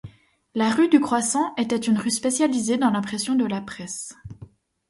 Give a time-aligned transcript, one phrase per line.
[0.55, 4.15] La rue du Croissant était une rue spécialisée dans l'impression de la presse.